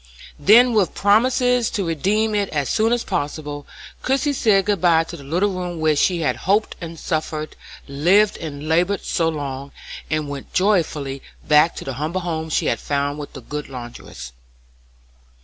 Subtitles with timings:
[0.39, 3.67] Then, with promises to redeem it as soon as possible,
[4.01, 7.55] Christie said good bye to the little room where she had hoped and suffered,
[7.87, 9.71] lived and labored so long,
[10.09, 14.31] and went joyfully back to the humble home she had found with the good laundress.